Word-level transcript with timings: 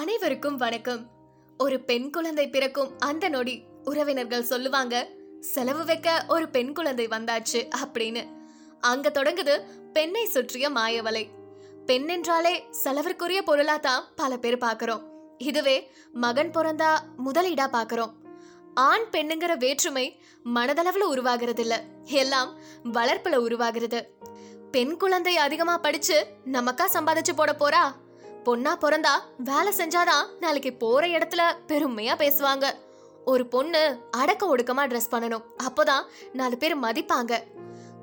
அனைவருக்கும் 0.00 0.56
வணக்கம். 0.56 1.10
ஒரு 1.58 1.80
பெண் 1.80 2.10
குழந்தை 2.10 2.48
பிறக்கும் 2.48 2.98
அந்த 2.98 3.28
நொடி 3.28 3.62
உறவினர்கள் 3.84 4.42
சொல்லுவாங்க 4.42 5.08
செலவு 5.40 5.84
வைக்க 5.84 6.24
ஒரு 6.28 6.48
பெண் 6.48 6.72
குழந்தை 6.72 7.06
வந்தாச்சு 7.06 7.68
அப்படின்னு. 7.84 8.26
அங்க 8.80 9.08
தொடங்குது 9.08 9.62
பெண்ணை 9.92 10.24
சுற்றிய 10.24 10.70
மாயவலை. 10.70 11.28
பெண் 11.86 12.08
என்றாலே 12.08 12.64
செலவிற்குரிய 12.84 13.42
பொருளா 13.42 13.76
தான் 13.76 14.04
பல 14.16 14.36
பேர் 14.36 14.58
பார்க்கறோம். 14.58 15.02
இதுவே 15.38 15.90
மகன் 16.12 16.50
பிறந்தா 16.50 16.98
முதலீடா 17.24 17.68
பார்க்கறோம். 17.72 18.12
ஆண் 18.74 19.04
பெண்ணுங்கிற 19.12 19.56
வேற்றுமை 19.56 20.22
மனதளவுல 20.54 21.02
உருவாகிறது 21.02 21.62
இல்ல 21.62 21.82
எல்லாம் 22.04 22.58
வளர்ப்புல 22.84 23.34
உருவாகிறது. 23.34 24.14
பெண் 24.70 24.96
குழந்தை 24.96 25.36
அதிகமா 25.36 25.78
படிச்சு 25.78 26.26
நமக்கா 26.52 26.84
சம்பாதிச்சு 26.92 27.34
போட 27.36 27.52
போறா? 27.52 28.05
பொண்ணா 28.46 28.72
பிறந்தா 28.80 29.14
வேலை 29.38 29.72
செஞ்சாதான் 29.76 30.26
நாளைக்கு 30.40 30.72
போற 30.72 31.06
இடத்துல 31.06 31.42
பெருமையா 31.66 32.14
பேசுவாங்க. 32.22 32.66
ஒரு 33.24 33.46
பொண்ணு 33.46 33.98
அடக்க 34.10 34.56
ஒடுக்கமா 34.56 34.84
ட்ரெஸ் 34.86 35.10
பண்ணணும். 35.10 35.42
அப்போதான் 35.62 36.04
நாலு 36.32 36.56
பேர் 36.56 36.80
மதிப்பாங்க. 36.80 37.42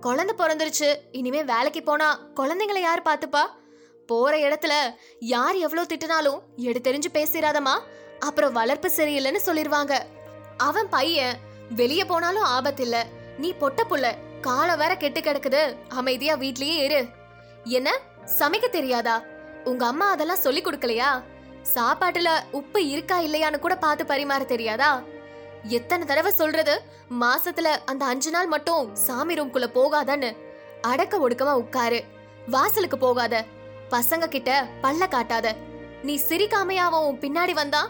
குழந்தை 0.01 0.35
பிறந்துருச்சு 0.37 0.95
இனிமே 1.11 1.43
வேலைக்கு 1.43 1.83
போனா 1.83 2.19
குழந்தைங்களை 2.35 2.77
யார் 2.77 3.01
பார்த்துப்பா? 3.01 3.43
போற 4.07 4.37
இடத்துல 4.37 4.73
யார் 5.19 5.55
எவ்வளோ 5.55 5.83
திட்டினாலும் 5.83 6.39
எடுத்தெறிஞ்சு 6.57 7.09
பேசிடாதமா 7.13 7.79
அப்புறம் 8.19 8.53
வளர்ப்பு 8.53 8.91
சரியில்லைன்னு 8.95 9.39
சொல்லிடுவாங்க 9.45 9.99
அவன் 10.57 10.89
பையன் 10.89 11.37
வெளியே 11.69 12.05
போனாலும் 12.05 12.43
ஆபத்தில்ல. 12.43 12.95
நீ 13.37 13.53
பொட்ட 13.53 13.83
புள்ள 13.89 14.11
காலை 14.41 14.75
வேற 14.75 14.97
கெட்டு 14.97 15.19
கிடக்குது. 15.19 15.75
அமைதியா 15.89 16.35
வீட்லயே 16.35 16.83
இரு. 16.83 17.05
என்ன? 17.63 17.99
சமைக்க 18.39 18.69
தெரியாதா? 18.69 19.21
உங்க 19.65 19.85
அம்மா 19.85 20.09
அதெல்லாம் 20.09 20.43
சொல்லி 20.45 20.61
கொடுக்கலையா? 20.61 21.23
சாப்பாட்டுல 21.75 22.29
உப்பு 22.51 22.87
இருக்கா 22.87 23.21
இல்லையான்னு 23.21 23.59
கூட 23.59 23.75
பார்த்து 23.75 24.03
பரிமாற 24.03 24.45
தெரியாதா? 24.45 25.01
எத்தனை 25.63 26.07
தடவை 26.07 26.31
சொல்றது 26.31 26.81
மாசத்துல 27.19 27.77
அந்த 27.85 28.05
அஞ்சு 28.05 28.31
நாள் 28.31 28.47
மட்டும் 28.47 28.95
சாமி 28.95 29.33
ரூம்குள்ள 29.33 29.67
போகாதன்னு 29.73 30.37
அடக்க 30.81 31.29
ஒடுக்கமா 31.29 31.53
உட்காரு. 31.53 32.03
வாசலுக்கு 32.47 32.97
போகாத. 32.97 33.45
பசங்க 33.89 34.27
கிட்ட 34.27 34.67
பல்ல 34.81 35.07
காட்டாத. 35.07 35.55
நீ 36.03 36.19
சிரிக்காமையாவும் 36.29 37.19
பின்னாடி 37.19 37.51
வந்தா? 37.51 37.89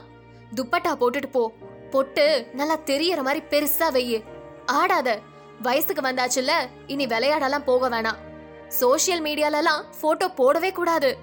துப்பட்டா 0.55 0.91
போட்டுட்டு 0.99 1.31
போ. 1.31 1.51
பொட்டு 1.91 2.47
நல்லா 2.53 2.77
தெரியற 2.85 3.23
மாதிரி 3.23 3.45
பெருசா 3.49 3.87
வெய்யு. 3.91 4.23
ஆடாத. 4.65 5.19
வயசுக்கு 5.61 6.01
வந்தாச்சுல்ல 6.01 6.51
இனி 6.87 7.05
விளையாடலாம் 7.05 7.63
போக 7.63 7.89
வேணாம். 7.89 8.21
சோஷியல் 8.67 9.21
மீடியாலலாம் 9.21 9.83
போட்டோ 10.01 10.27
போடவே 10.27 10.71
கூடாது. 10.71 11.17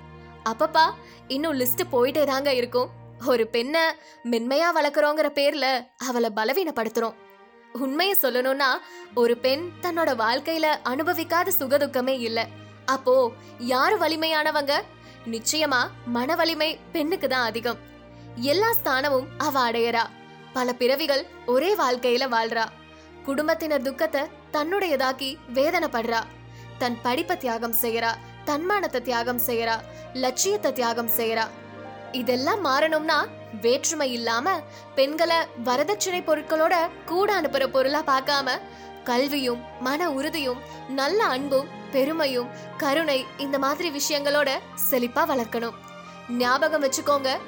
அப்பப்பா 0.45 0.91
இன்னும் 1.29 1.59
லிஸ்ட் 1.61 1.91
போயிட்டே 1.93 2.27
தாங்க 2.27 2.55
இருக்கும். 2.55 2.89
ஒரு 3.27 3.47
பெண்ணை 3.47 3.81
மென்மையா 4.25 4.69
வளர்க்குறோங்கிற 4.75 5.29
பேர்ல 5.35 5.87
அவளை 6.07 6.31
பலவீனப்படுத்துறோம். 6.37 7.15
உண்மையை 7.73 8.17
சொல்லணும்னா 8.23 8.69
ஒரு 9.15 9.37
பெண் 9.37 9.71
தன்னோட 9.83 10.11
வாழ்க்கையில 10.25 10.67
அனுபவிக்காத 10.85 11.51
சுகதுக்கமே 11.59 12.19
இல்லை. 12.19 12.45
அப்போ 12.87 13.33
யார் 13.59 14.01
வலிமையானவங்க? 14.01 14.83
நிச்சயமா 15.27 15.89
மன 16.07 16.35
வலிமை 16.35 16.79
பெண்ணுக்கு 16.93 17.29
தான் 17.29 17.45
அதிகம். 17.45 17.79
எல்லா 18.35 18.73
ஸ்தானமும் 18.83 19.27
அவ 19.39 19.71
அடையறா. 19.71 20.03
பல 20.53 20.73
பிறவிகள் 20.73 21.27
ஒரே 21.47 21.75
வாழ்க்கையில 21.75 22.29
வாழ்றா. 22.29 22.65
குடும்பத்தினர் 23.25 23.83
துக்கத்தை 23.83 24.23
தன்னுடையதாக்கி 24.53 25.37
வேதனைப்படுறா. 25.55 26.23
தன் 26.79 26.99
படிப்பை 27.03 27.37
தியாகம் 27.37 27.75
செய்யறா. 27.83 28.15
தன்மானத்தை 28.45 29.01
தியாகம் 29.01 29.41
செய்யறா 29.47 29.81
லட்சியத்தை 30.13 30.73
தியாகம் 30.73 31.11
செய்யறா. 31.17 31.47
இதெல்லாம் 32.13 32.65
மாறணும்னா 32.65 33.27
வேற்றுமை 33.61 34.13
இல்லாம 34.13 34.61
பெண்களை 34.95 35.37
வரதட்சணை 35.65 36.21
பொருட்களோட 36.23 36.75
கூட 37.07 37.41
அனுப்புற 37.41 37.67
பொருளா 37.67 38.03
பார்க்காம 38.03 38.51
கல்வியும் 39.05 39.61
மன 39.81 40.11
உறுதியும் 40.11 40.59
நல்ல 40.89 41.25
அன்பும் 41.25 41.69
பெருமையும் 41.93 42.49
கருணை 42.77 43.27
இந்த 43.39 43.59
மாதிரி 43.59 43.91
விஷயங்களோட 43.91 44.51
செழிப்பா 44.91 45.23
வளர்க்கணும். 45.33 45.79
ஞாபகம் 46.31 46.83
வச்சுக்கோங்க 46.83 47.39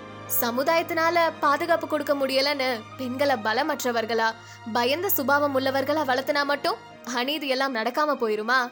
சமுதாயத்தினால 0.40 1.30
பாதுகாப்பு 1.40 1.88
கொடுக்க 1.88 2.14
முடியலன்னு 2.14 2.80
பெண்களை 2.96 3.36
பலமற்றவர்களா 3.36 4.34
பயந்த 4.72 5.08
சுபாவம் 5.08 5.60
உள்ளவர்களா 5.60 6.04
வளர்த்துனா 6.04 6.44
மட்டும் 6.44 6.76
அநீதி 7.14 7.48
எல்லாம் 7.48 7.74
நடக்காம 7.74 8.16
போயிருமா? 8.20 8.70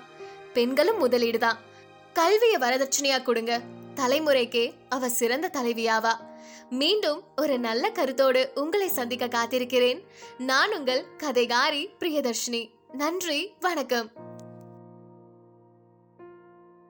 பெண்களும் 0.52 1.08
முதலீடுதான். 1.08 1.58
கல்விய 2.14 2.58
வரதட்சணையா 2.58 3.22
கொடுங்க. 3.22 3.60
தலைமுறைக்கே 3.94 4.72
அவ 4.88 5.08
சிறந்த 5.08 5.50
தலைவியாவா. 5.52 6.12
மீண்டும் 6.70 7.22
ஒரு 7.36 7.58
நல்ல 7.58 7.90
கருத்தோடு 7.90 8.50
உங்களை 8.54 8.88
சந்திக்க 8.88 9.26
காத்திருக்கிறேன். 9.26 10.04
நான் 10.38 10.78
உங்கள் 10.78 11.06
கதைகாரி 11.18 11.88
பிரியதர்ஷினி. 12.00 12.70
நன்றி 12.92 13.52
வணக்கம். 13.60 14.29